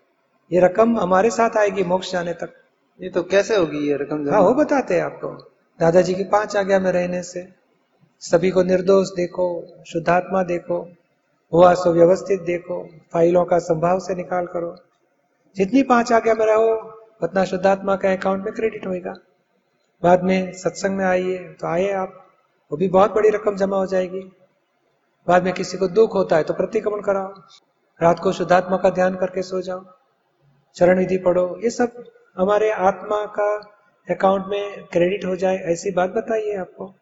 ये 0.51 0.60
रकम 0.60 0.98
हमारे 1.00 1.30
साथ 1.30 1.58
आएगी 1.58 1.84
मोक्ष 1.84 2.12
जाने 2.12 2.34
तक। 2.34 2.54
ये 3.00 3.10
तो 3.10 3.24
कैसे 3.24 3.56
होगी 3.56 3.88
ये 3.88 3.98
रकम 3.98 4.30
हाँ 4.30 4.42
वो 4.42 4.54
बताते 4.54 4.96
हैं 4.96 5.04
आपको। 5.04 5.27
दादाजी 5.80 6.13
की 6.13 6.24
पाँच 6.24 6.56
आज्ञा 6.58 6.80
में 6.80 6.92
रहने 6.92 7.22
से। 7.24 7.48
सभी 8.22 8.50
को 8.50 8.63
निर्दोष 8.63 9.08
देखो 9.08 9.48
शुद्धात्मा 9.88 10.44
देखो 10.44 10.77
हुआ 11.54 11.74
सो 11.74 11.92
व्यवस्थित 11.94 12.42
देखो 12.42 12.82
फाइलों 13.13 13.46
का 13.46 13.60
संभाव 13.60 14.00
से 14.00 14.15
निकाल 14.15 14.46
करो। 14.46 14.75
जितनी 15.56 15.84
पाँच 15.84 16.12
आज्ञा 16.13 16.34
में 16.34 16.46
रहो 16.46 16.72
उतना 17.24 17.44
शुद्धात्मा 17.46 17.96
का 17.96 18.12
अकाउंट 18.12 18.46
में 18.46 18.54
क्रेडिट 18.54 18.88
होगा 18.88 19.13
बाद 20.04 20.24
में 20.24 20.54
सत्संग 20.54 20.98
में 20.98 21.06
आइए 21.06 21.38
तो 21.62 21.68
आए 21.68 21.92
आप। 21.94 22.22
वो 22.72 22.77
भी 22.77 22.88
बहुत 22.88 23.12
बड़ी 23.12 23.30
रकम 23.30 23.56
जमा 23.56 23.77
हो 23.77 23.86
जाएगी। 23.86 24.22
बाद 25.27 25.44
में 25.44 25.53
किसी 25.53 25.77
को 25.77 25.88
दुख 25.88 26.13
होता 26.13 26.36
है 26.36 26.44
तो 26.44 26.53
प्रतिक्रमण 26.53 27.01
कराओ। 27.01 27.29
रात 28.00 28.20
को 28.20 28.32
शुद्धात्मा 28.32 28.77
का 28.77 28.89
ध्यान 28.89 29.15
करके 29.15 29.41
सो 29.41 29.62
जाओ। 29.62 29.86
चरण 30.75 30.98
विधि 30.98 31.17
पढ़ो। 31.17 31.60
ये 31.63 31.70
सब 31.70 32.03
हमारे 32.38 32.72
आत्मा 32.72 33.25
का 33.25 33.55
अकाउंट 34.08 34.46
में 34.48 34.84
क्रेडिट 34.84 35.25
हो 35.25 35.36
जाए 35.36 35.55
ऐसी 35.55 35.91
बात 35.91 36.10
बताइए 36.10 36.55
आपको। 36.55 36.94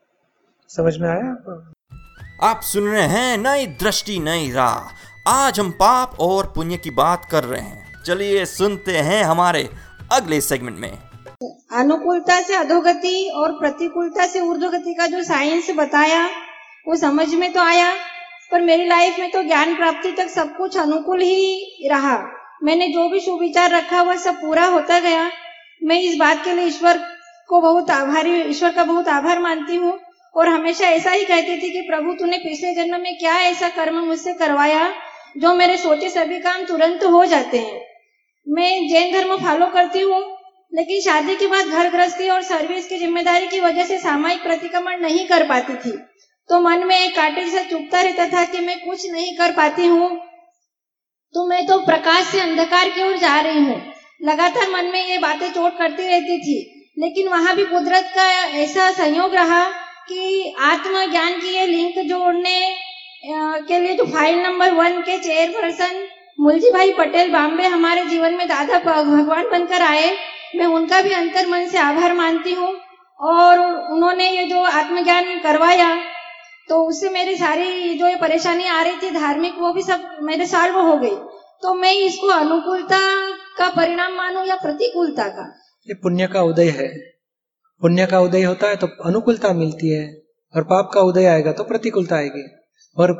समझ 0.69 0.97
में 0.97 1.09
आया 1.09 1.31
आपको? 1.31 2.47
आप 2.47 2.61
सुन 2.61 2.87
रहे 2.87 3.01
हैं 3.01 3.37
नई 3.37 3.67
दृष्टि 3.67 4.19
नई 4.19 4.51
राह। 4.51 5.29
आज 5.29 5.59
हम 5.59 5.71
पाप 5.71 6.17
और 6.19 6.51
पुण्य 6.55 6.77
की 6.77 6.91
बात 6.91 7.25
कर 7.31 7.43
रहे 7.43 7.61
हैं। 7.61 8.03
चलिए 8.03 8.45
सुनते 8.45 8.97
हैं 8.99 9.23
हमारे 9.23 9.69
अगले 10.11 10.41
सेगमेंट 10.41 10.77
में। 10.77 10.91
अनुकूलता 11.73 12.39
से 12.41 12.55
अधोगति 12.55 13.31
और 13.35 13.51
प्रतिकूलता 13.51 14.27
से 14.27 14.41
ऊर्ध्वगति 14.41 14.93
का 14.93 15.07
जो 15.07 15.23
साइंस 15.23 15.69
बताया 15.77 16.25
वो 16.87 16.95
समझ 16.95 17.33
में 17.35 17.51
तो 17.53 17.59
आया। 17.59 17.91
पर 18.51 18.61
मेरी 18.61 18.85
लाइफ 18.85 19.19
में 19.19 19.31
तो 19.31 19.43
ज्ञान 19.43 19.75
प्राप्ति 19.75 20.11
तक 20.11 20.27
सब 20.27 20.57
कुछ 20.57 20.77
अनुकूल 20.77 21.21
ही 21.21 21.87
रहा। 21.91 22.17
मैंने 22.63 22.87
जो 22.87 23.09
भी 23.09 23.19
सुविचार 23.19 23.71
रखा, 23.71 24.01
वह 24.01 24.15
सब 24.15 24.35
पूरा 24.35 24.65
होता 24.65 24.99
गया। 24.99 25.31
मैं 25.83 26.01
इस 26.01 26.15
बात 26.15 26.43
के 26.45 26.53
लिए 26.53 26.65
ईश्वर 26.65 26.97
को 27.47 27.61
बहुत 27.61 27.91
आभारी, 27.91 28.41
ईश्वर 28.41 28.71
का 28.71 28.83
बहुत 28.83 29.07
आभार 29.07 29.39
मानती 29.39 29.75
हूँ 29.75 29.99
और 30.35 30.47
हमेशा 30.47 30.85
ऐसा 30.85 31.11
ही 31.11 31.25
कहती 31.25 31.57
थी 31.57 31.69
कि, 31.69 31.81
प्रभु, 31.81 32.13
तूने 32.13 32.37
पिछले 32.37 32.73
जन्म 32.75 33.01
में 33.01 33.17
क्या 33.17 33.39
ऐसा 33.39 33.69
कर्म 33.69 33.95
मुझसे 33.95 34.33
करवाया 34.33 34.93
जो 35.37 35.53
मेरे 35.53 35.77
सोचे 35.77 36.09
सभी 36.09 36.39
काम 36.39 36.65
तुरंत 36.65 37.03
हो 37.03 37.25
जाते 37.25 37.57
हैं? 37.57 37.81
मैं 38.47 38.87
जैन 38.87 39.13
धर्म 39.13 39.37
फॉलो 39.37 39.65
करती 39.65 39.99
हूँ, 39.99 40.37
लेकिन 40.73 41.01
शादी 41.01 41.35
के 41.35 41.47
बाद 41.47 41.65
घर 41.65 41.89
गृहस्थी 41.89 42.29
और 42.29 42.41
सर्विस 42.41 42.87
की 42.87 42.97
ज़िम्मेदारी 42.97 43.47
की 43.47 43.59
वजह 43.59 43.83
से 43.83 43.97
सामायिक 43.97 44.43
प्रतिक्रमण 44.43 44.99
नहीं 44.99 45.27
कर 45.27 45.47
पाती 45.47 45.73
थी। 45.73 45.97
तो 46.49 46.59
मन 46.59 46.83
में 46.87 46.95
एक 46.95 47.15
कांटे 47.15 47.43
जैसा 47.45 47.63
चुभता 47.63 48.01
रहता 48.01 48.25
था 48.27 48.43
कि 48.45 48.59
मैं 48.59 48.79
कुछ 48.79 49.09
नहीं 49.11 49.35
कर 49.37 49.51
पाती 49.51 49.85
हूँ। 49.85 50.09
तो 51.33 51.45
मैं 51.47 51.65
तो 51.67 51.77
प्रकाश 51.85 52.25
से 52.25 52.39
अंधकार 52.39 52.89
की 52.89 53.03
ओर 53.03 53.17
जा 53.17 53.39
रही 53.41 53.63
हूँ। 53.63 53.81
लगातार 54.21 54.69
मन 54.71 54.85
में 54.85 55.05
ये 55.07 55.17
बातें 55.17 55.49
चोट 55.51 55.77
करती 55.77 56.07
रहती 56.07 56.37
थी। 56.39 56.57
लेकिन 56.97 57.29
वहाँ 57.29 57.55
भी 57.55 57.65
कुदरत 57.65 58.11
का 58.15 58.29
ऐसा 58.57 58.89
संयोग 58.91 59.33
रहा 59.35 59.63
कि 60.09 60.53
आत्मज्ञान 60.61 61.39
की 61.39 61.55
ये 61.55 61.65
लिंक 61.65 61.99
जोड़ने 62.07 62.59
के 63.67 63.79
लिए 63.79 63.93
जो 63.93 64.05
फ़ाइल 64.05 64.39
नंबर 64.39 64.71
वन 64.73 65.01
के 65.01 65.17
चेयरपर्सन 65.19 66.07
मुलजी 66.39 66.71
भाई 66.71 66.91
पटेल 66.93 67.31
बॉम्बे 67.31 67.67
हमारे 67.67 68.05
जीवन 68.05 68.33
में 68.33 68.47
दादा 68.47 68.79
भगवान 68.81 69.49
बनकर 69.51 69.81
आए। 69.81 70.15
मैं 70.55 70.65
उनका 70.67 71.01
भी 71.01 71.13
अंतर 71.13 71.47
मन 71.47 71.67
से 71.67 71.77
आभार 71.79 72.13
मानती 72.13 72.53
हूँ 72.53 72.73
और 73.19 73.59
उन्होंने 73.91 74.29
ये 74.31 74.43
जो 74.43 74.63
आत्मज्ञान 74.63 75.39
करवाया 75.39 75.93
तो 76.67 76.83
उससे 76.83 77.09
मेरी 77.09 77.35
सारी 77.35 77.93
जो 77.93 78.07
ये 78.07 78.15
परेशानी 78.15 78.67
आ 78.67 78.81
रही 78.81 78.95
थी 78.97 79.09
धार्मिक, 79.11 79.53
वो 79.59 79.71
भी 79.73 79.81
सब 79.81 80.17
मेरे 80.21 80.45
सॉल्व 80.47 80.79
हो 80.79 80.95
गई। 80.97 81.15
तो 81.63 81.73
मैं 81.73 81.93
इसको 81.95 82.27
अनुकूलता 82.29 82.99
का 83.57 83.67
परिणाम 83.69 84.15
मानूं 84.15 84.45
या 84.45 84.55
प्रतिकूलता 84.55 85.27
का? 85.27 85.43
ये 85.87 85.93
पुण्य 85.93 86.27
का 86.27 86.41
उदय 86.43 86.69
है। 86.71 86.87
पुण्य 87.81 88.05
का 88.05 88.19
उदय 88.19 88.43
होता 88.43 88.67
है 88.67 88.75
तो 88.75 88.87
अनुकूलता 89.05 89.53
मिलती 89.53 89.89
है 89.89 90.05
और 90.53 90.63
पाप 90.63 90.89
का 90.93 91.01
उदय 91.01 91.25
आएगा 91.25 91.51
तो 91.51 91.63
प्रतिकूलता 91.63 92.15
आएगी। 92.15 92.43
और 92.97 93.13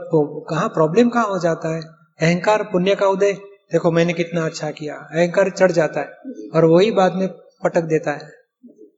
कहाँ 0.50 0.68
प्रॉब्लम 0.70 1.10
कहाँ 1.10 1.26
हो 1.26 1.40
जाता 1.40 1.76
है? 1.76 1.82
अहंकार 2.22 2.64
पुण्य 2.64 2.96
का 2.96 3.08
उदय, 3.08 3.32
देखो 3.72 3.92
मैंने 3.92 4.14
कितना 4.14 4.46
अच्छा 4.46 4.70
किया, 4.72 4.96
अहंकार 4.96 5.50
चढ़ 5.52 5.72
जाता 5.72 6.00
है 6.00 6.50
और 6.56 6.66
वही 6.66 6.92
बाद 6.92 7.16
में 7.16 7.28
पटक 7.64 7.84
देता 7.86 8.12
है। 8.12 8.32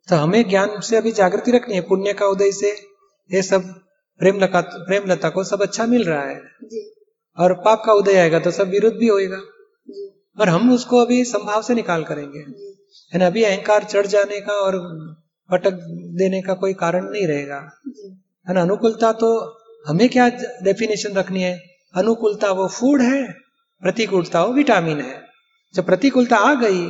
तो 0.08 0.16
हमें 0.16 0.48
ज्ञान 0.50 0.80
से 0.80 0.98
अभी 0.98 1.12
जागृति 1.12 1.52
रखनी 1.52 1.76
है, 1.76 1.82
पुण्य 1.82 2.14
का 2.14 2.26
उदय 2.28 2.52
से, 2.52 2.72
ये 3.30 3.42
सब 3.42 3.74
प्रेम 4.20 4.40
लता 4.40 4.62
प्रेम 4.62 5.06
लता 5.06 5.30
को 5.30 5.44
सब 5.44 5.62
अच्छा 5.62 5.86
मिल 5.86 6.04
रहा 6.04 6.22
है। 6.22 6.42
और 7.38 7.54
पाप 7.54 7.84
का 7.86 7.94
उदय 7.94 8.18
आएगा 8.18 8.40
तो 8.40 8.52
सब 8.52 8.70
विरुद्ध 8.70 8.96
भी 8.98 9.08
होएगा। 9.08 9.38
जी। 9.90 10.08
और 10.38 10.50
हम 10.50 10.72
उसको 10.74 10.98
अभी 10.98 11.24
संभाव 11.26 11.62
से 11.62 11.74
निकाल 11.74 12.04
करेंगे। 12.04 12.40
है 13.14 13.20
ना 13.20 13.28
अभी 13.28 13.44
अहंकार 13.44 13.84
चढ़ 13.84 14.06
जाने 14.06 14.40
का 14.42 14.54
और 14.54 14.78
पटक 15.50 15.74
देने 16.18 16.42
का 16.42 16.54
कोई 16.54 16.74
कारण 16.74 17.10
नहीं 17.10 17.28
रहेगा। 17.28 17.58
है 18.48 18.54
ना 18.54 18.62
अनुकूलता 18.62 19.12
तो 19.14 19.30
हमें 19.86 20.08
क्या 20.10 20.30
डेफिनेशन 20.64 21.14
रखनी 21.14 21.42
है? 21.42 21.58
अनुकूलता 21.94 22.52
वो 22.52 22.68
फ़ूड 22.68 23.02
है 23.02 23.24
प्रतिकूलता 23.84 24.44
वो 24.44 24.54
विटामिन 24.54 25.02
है। 25.02 25.22
जब 25.76 25.86
प्रतिकूलता 25.86 26.38
आ 26.38 26.54
गई 26.54 26.86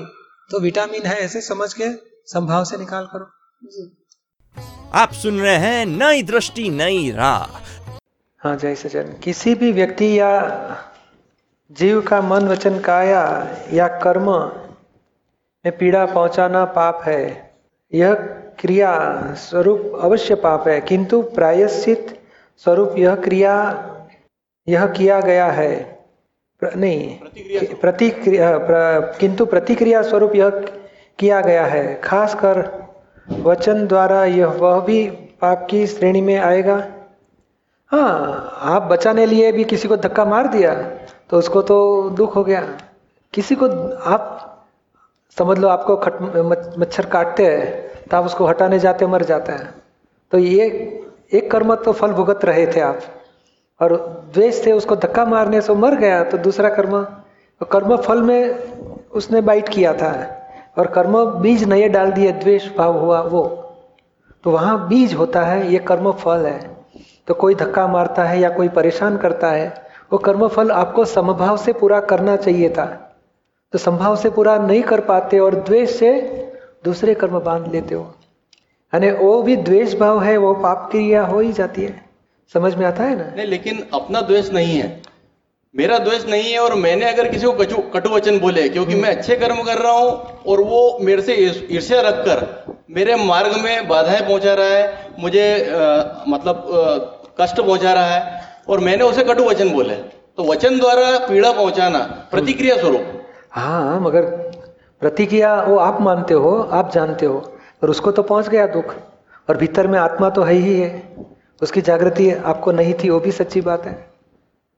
तो 0.50 0.60
विटामिन 0.60 1.06
है 1.06 1.18
ऐसे 1.20 1.42
समझ 1.42 1.74
के 1.74 1.90
संभाव 2.28 2.64
से 2.64 2.78
निकाल 2.78 3.06
करो। 3.06 3.26
जी। 3.64 3.84
आप 4.96 5.12
सुन 5.12 5.40
रहे 5.40 5.56
हैं 5.56 5.86
नई 5.86 6.22
दृष्टि 6.24 6.70
नई 6.70 7.12
राह। 7.12 7.58
हाँ 8.42 8.56
जय 8.58 8.76
सचन 8.76 9.12
किसी 9.24 9.56
भी 9.56 9.72
व्यक्ति 9.72 10.20
या 10.20 10.30
जीव 11.72 12.00
का 12.02 12.22
मन 12.22 12.48
वचन 12.48 12.80
काया 12.80 13.24
या 13.74 13.88
कर्म 13.88 14.30
में 15.66 15.78
पीड़ा 15.78 16.06
पहुंचाना 16.06 16.64
पाप 16.66 17.02
है। 17.06 17.52
यह 17.94 18.14
क्रिया 18.60 18.94
स्वरूप 19.38 20.00
अवश्य 20.02 20.36
पाप 20.36 20.68
है 20.68 20.80
किंतु 20.82 21.22
प्रायश्चित 21.36 22.18
स्वरूप 22.58 22.96
यह 22.98 23.16
क्रिया 23.16 23.56
यह 24.68 24.86
किया 24.88 25.20
गया 25.22 25.52
है। 25.52 25.76
प्र, 26.62 26.74
नहीं 26.76 27.18
प्रतिक्रिया 27.82 28.58
प्र, 28.58 29.18
किंतु 29.20 29.46
प्रतिक्रिया 29.46 30.02
स्वरूप 30.02 30.36
यह 30.36 30.50
किया 31.20 31.42
गया 31.42 31.66
है 31.66 32.02
खासकर 32.02 32.85
वचन 33.28 33.86
द्वारा 33.88 34.24
यह 34.26 34.48
वह 34.48 34.80
भी 34.80 35.06
पाप 35.42 35.68
की 35.70 35.86
श्रेणी 35.88 36.22
में 36.22 36.38
आएगा। 36.38 36.76
हाँ 37.92 38.60
आप 38.66 38.84
बचाने 38.84 39.26
लिए 39.26 39.52
भी 39.52 39.64
किसी 39.64 39.88
को 39.88 39.98
धक्का 39.98 40.26
मार 40.26 40.48
दिया 40.48 40.74
तो 41.30 41.38
उसको 41.38 41.62
तो 41.62 42.10
दुख 42.10 42.36
हो 42.36 42.44
गया। 42.44 42.62
किसी 43.34 43.56
को 43.56 43.66
आप, 43.66 44.66
समझ 45.38 45.58
लो 45.60 45.68
आपको 45.68 45.96
खट 45.98 46.22
मच्छर 46.80 47.06
काटते 47.06 47.46
हैं 47.46 48.08
तो 48.10 48.18
आप 48.18 48.26
उसको 48.26 48.46
हटाने 48.46 48.80
जाते 48.80 49.08
मर 49.08 49.24
जाते 49.24 49.52
हैं। 49.52 49.74
तो 50.32 50.38
ये 50.38 50.66
एक 51.34 51.52
कर्म 51.52 51.76
तो 51.76 51.92
फल 51.94 52.12
भुगत 52.12 52.46
रहे 52.46 52.66
थे 52.68 52.80
आप। 52.80 53.00
और 53.82 53.96
द्वेष 54.34 54.64
से 54.64 54.72
उसको 54.72 54.96
धक्का 54.96 55.26
मारने 55.26 55.62
से 55.62 55.74
मर 55.76 55.96
गया 55.96 56.24
तो 56.24 56.38
दूसरा 56.38 56.70
कर्म 56.70 57.02
कर्म 57.62 57.96
फल 57.98 58.22
में 58.22 58.50
उसने 59.12 59.42
बाइट 59.42 59.70
किया 59.70 59.94
था। 59.94 60.35
और 60.78 60.88
कर्म 60.88 61.26
बीज 61.26 61.64
नए 61.64 61.90
डाल 61.90 62.12
दिए, 62.12 62.32
द्वेष 62.32 62.78
भाव 62.78 62.98
हुआ 62.98 63.22
वो। 63.22 63.44
तो 64.44 64.52
वहाँ 64.52 64.88
बीज 64.88 65.14
होता 65.14 65.46
है, 65.46 65.72
ये 65.72 65.80
कर्म 65.80 66.12
फल 66.12 66.46
है। 66.46 66.78
तो 67.28 67.34
कोई 67.34 67.56
धक्का 67.56 67.88
मारता 67.88 68.24
है 68.24 68.40
या 68.40 68.50
कोई 68.50 68.70
परेशान 68.70 69.18
करता 69.18 69.52
है, 69.52 69.86
वो 70.12 70.18
कर्म 70.18 70.48
फल 70.48 70.72
आपको 70.72 71.06
समभाव 71.06 71.58
से 71.58 71.74
पूरा 71.74 72.00
करना 72.00 72.36
चाहिए 72.36 72.70
था। 72.70 73.18
तो 73.72 73.80
संभाव 73.80 74.16
से 74.16 74.30
पूरा 74.30 74.58
नहीं 74.58 74.82
कर 74.82 75.00
पाते 75.00 75.40
और 75.40 75.56
द्वेष 75.56 75.90
से 75.90 76.12
दूसरे 76.84 77.14
कर्म 77.14 77.40
बाँध 77.40 77.72
लेते 77.72 77.96
हो। 77.96 78.16
यानी 78.94 79.12
वो 79.12 79.42
भी 79.42 79.56
द्वेष 79.56 79.96
भाव 79.96 80.24
है, 80.24 80.38
वो 80.38 80.54
पाप 80.54 80.88
क्रिया 80.92 81.26
हो 81.26 81.40
ही 81.40 81.52
जाती 81.52 81.84
है। 81.84 82.06
समझ 82.54 82.76
में 82.76 82.86
आता 82.86 83.04
है 83.04 83.16
ना? 83.16 83.36
नहीं, 83.36 83.48
लेकिन 83.48 83.86
अपना 83.94 84.22
द्वेष 84.22 84.52
नहीं 84.52 84.80
है। 84.80 85.02
मेरा 85.76 85.98
द्वेष 85.98 86.26
नहीं 86.26 86.52
है 86.52 86.60
और 86.60 86.74
मैंने 86.76 87.06
अगर 87.06 87.28
किसी 87.28 87.46
को 87.46 87.78
कटु 87.94 88.10
वचन 88.10 88.40
बोले 88.40 88.70
क्योंकि 88.70 88.96
मैं 88.96 89.10
अच्छे 89.10 89.36
कर्म 89.36 89.62
कर 89.64 89.78
रहा 89.78 89.92
हूँ 89.92 90.12
और 90.48 90.60
वो 90.62 90.98
मेरे 91.02 91.22
से 91.22 91.34
ईर्ष्या 91.36 92.02
रखकर 92.02 92.44
मेरे 92.90 93.16
मार्ग 93.16 93.56
में 93.64 93.88
बाधाएँ 93.88 94.22
पहुँचा 94.22 94.54
रहा 94.54 94.68
है 94.68 95.12
मुझे 95.20 95.60
अ, 95.62 96.24
मतलब 96.28 96.56
अ, 96.56 97.44
कष्ट 97.44 97.62
पहुँचा 97.62 97.94
रहा 97.94 98.06
है 98.06 98.42
और 98.70 98.80
मैंने 98.80 99.04
उसे 99.04 99.24
कटु 99.24 99.44
वचन 99.44 99.70
बोले। 99.70 99.96
तो 100.38 100.44
वचन 100.44 100.80
द्वारा 100.80 101.18
पीड़ा 101.28 101.52
पहुंचाना 101.52 102.00
प्रतिक्रिया 102.32 102.78
स्वरूप। 102.78 103.22
हाँ 103.52 104.00
मगर 104.00 104.22
प्रतिक्रिया 105.02 105.54
वो 105.62 105.78
आप 105.78 106.02
मानते 106.02 106.34
हो 106.34 106.58
आप 106.72 106.92
जानते 106.94 107.26
हो 107.26 107.38
और 107.84 107.90
उसको 107.90 108.12
तो 108.12 108.24
पहुँच 108.24 108.50
गया 108.50 108.68
दुख। 108.68 108.96
और 109.50 109.58
भीतर 109.58 109.88
में 109.88 110.00
आत्मा 110.00 110.30
तो 110.30 110.44
है 110.44 110.54
ही 110.54 110.80
है। 110.80 111.04
उसकी 111.62 111.82
जागृति 111.82 112.32
आपको 112.32 112.72
नहीं 112.72 112.94
थी 112.94 113.10
वो 113.10 113.20
भी 113.20 113.32
सच्ची 113.32 113.62
बात 113.62 113.86
है। 113.86 114.15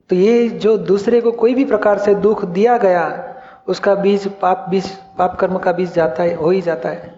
तो 0.09 0.15
ये 0.15 0.47
जो 0.49 0.77
दूसरे 0.79 1.21
को 1.21 1.31
कोई 1.33 1.53
भी 1.53 1.65
प्रकार 1.65 1.97
से 1.97 2.13
दुख 2.15 2.43
दिया 2.45 2.77
गया, 2.77 3.33
उसका 3.67 3.95
बीज 3.95 4.27
पाप 4.41 4.65
बीज, 4.69 4.89
पाप 5.17 5.35
कर्म 5.39 5.57
का 5.57 5.71
बीज 5.71 5.93
जाता 5.93 6.23
है, 6.23 6.35
हो 6.35 6.49
ही 6.49 6.61
जाता 6.61 6.89
है। 6.89 7.15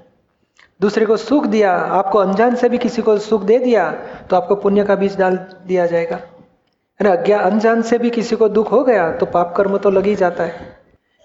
दूसरे 0.82 1.06
को 1.06 1.18
सुख 1.18 1.46
दिया, 1.46 1.74
आपको 1.74 2.20
अनजान 2.20 2.56
से 2.56 2.70
भी 2.70 2.78
किसी 2.78 3.02
को 3.02 3.18
सुख 3.20 3.44
दे 3.44 3.58
दिया 3.60 3.90
तो 4.30 4.36
आपको 4.36 4.56
पुण्य 4.56 4.84
का 4.84 4.96
बीज 4.96 5.18
डाल 5.18 5.38
दिया 5.68 5.86
जाएगा। 5.86 6.16
है 6.16 7.08
ना 7.08 7.12
अज्ञा, 7.12 7.40
अनजान 7.40 7.82
से 7.82 7.98
भी 7.98 8.10
किसी 8.10 8.36
को 8.36 8.50
दुख 8.50 8.72
हो 8.72 8.84
गया 8.84 9.12
तो 9.12 9.26
पाप 9.26 9.54
कर्म 9.58 9.78
तो 9.78 9.90
लग 9.90 10.06
ही 10.06 10.16
जाता 10.16 10.44
है। 10.44 10.78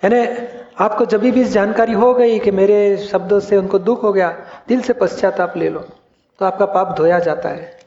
है 0.03 0.11
ना 0.11 0.85
आपको 0.85 1.05
जब 1.07 1.21
भी 1.23 1.45
जानकारी 1.45 1.93
हो 1.93 2.13
गई 2.15 2.39
कि 2.39 2.51
मेरे 2.51 2.97
शब्दों 3.01 3.41
से 3.41 3.57
उनको 3.57 3.79
दुख 3.81 4.03
हो 4.03 4.13
गया, 4.13 4.29
दिल 4.69 4.81
से 4.81 4.93
पश्चाताप 4.93 5.57
ले 5.57 5.69
लो 5.69 5.81
तो 6.39 6.45
आपका 6.45 6.67
पाप 6.67 6.95
धोया 6.99 7.19
जाता 7.19 7.49
है। 7.49 7.84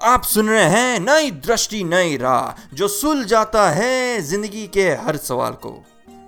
आप 0.00 0.22
सुन 0.22 0.48
रहे 0.48 0.64
हैं 0.64 1.00
नई 1.00 1.30
दृष्टि, 1.30 1.82
नई 1.84 2.16
राह, 2.16 2.62
जो 2.74 2.86
सुल 2.88 3.24
जाता 3.24 3.68
है 3.70 4.20
ज़िंदगी 4.20 4.66
के 4.66 4.88
हर 4.96 5.16
सवाल 5.16 5.52
को। 5.52 5.70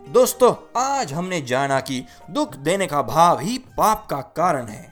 दोस्तों, 0.08 0.52
आज 0.76 1.12
हमने 1.12 1.40
जाना 1.42 1.78
कि 1.80 2.02
दुख 2.30 2.56
देने 2.56 2.86
का 2.86 3.02
भाव 3.02 3.40
ही 3.40 3.56
पाप 3.78 4.06
का 4.10 4.20
कारण 4.36 4.66
है। 4.66 4.90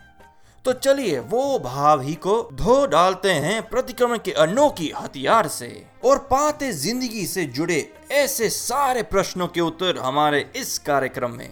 तो 0.65 0.73
चलिए 0.73 1.19
वो 1.21 1.59
भाव 1.59 2.01
ही 2.01 2.15
को 2.15 2.41
धो 2.55 2.85
डालते 2.87 3.33
हैं 3.33 3.63
प्रतिक्रमण 3.69 4.19
के 4.19 4.33
अनोखी 4.39 4.93
हथियार 4.97 5.49
से। 5.49 5.87
और 6.05 6.19
पाते 6.31 6.73
ज़िंदगी 6.73 7.27
से 7.27 7.45
जुड़े 7.47 7.87
ऐसे 8.13 8.49
सारे 8.51 9.03
प्रश्नों 9.03 9.49
के 9.49 9.61
उत्तर 9.61 9.99
हमारे 9.99 10.45
इस 10.57 10.79
कार्यक्रम 10.79 11.31
में। 11.31 11.51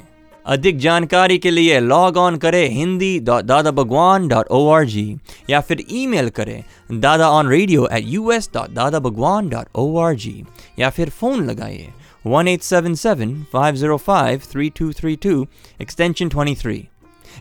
अधिक 0.48 0.78
जानकारी 0.78 1.36
के 1.38 1.50
लिए 1.50 1.78
लॉग 1.80 2.16
ऑन 2.16 2.36
करें 2.36 2.68
Hindi 2.70 3.18
dot 3.20 3.44
Dada 3.44 3.70
Bhagwan 3.70 4.28
dot 4.28 4.48
O 4.50 4.68
R 4.68 4.84
G 4.84 5.16
या 5.50 5.60
फिर 5.60 5.84
ईमेल 5.90 6.28
करें 6.30 7.00
Dada 7.00 7.28
on 7.30 7.48
radio 7.48 7.86
at 7.92 8.04
U 8.06 8.30
S 8.32 8.50
dot 8.54 8.70
Dada 8.74 8.98
Bhagwan 8.98 9.48
dot 9.48 9.66
O 9.74 9.96
R 9.98 10.14
G 10.14 10.44
या 10.78 10.90
फिर 10.90 11.10
फ़ोन 11.10 11.44
लगाइए 11.46 11.88
one 12.26 12.48
eight 12.48 12.62
seven 12.62 12.94
seven 12.94 13.34
five 13.52 13.74
zero 13.74 13.96
five 13.96 14.42
three 14.52 14.68
two 14.78 14.92
three 14.92 15.16
two 15.16 15.46
extension 15.82 16.28
twenty 16.28 16.54
three 16.62 16.88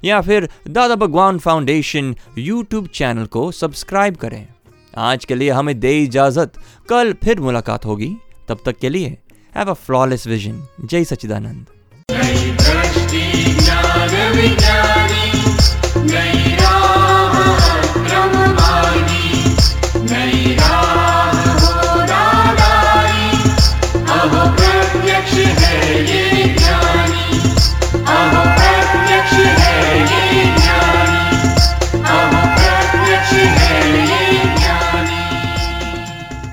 या 0.03 0.19
फिर 0.21 0.49
Dada 0.69 0.95
Bhagwan 0.95 1.39
foundation 1.39 2.15
YouTube 2.37 2.87
channel 2.87 3.25
को 3.25 3.51
subscribe 3.51 4.15
करें। 4.15 4.47
आज 4.97 5.25
के 5.25 5.35
लिए 5.35 5.49
हमें 5.51 5.79
दे 5.79 5.97
इजाज़त। 6.03 6.53
कल 6.89 7.13
फिर 7.23 7.39
मुलाकात 7.39 7.85
होगी। 7.85 8.15
तब 8.49 8.59
तक 8.65 8.77
के 8.77 8.89
लिए 8.89 9.17
हैव 9.55 9.69
अ 9.69 9.73
फ्लॉलेस 9.73 10.27
विजन 10.27 10.61
जय 10.83 11.03
सच्चिदानंद। 11.03 11.65
दृष्टि 14.17 14.25
ज्ञान 14.25 14.35
विज्ञानी 14.35 15.86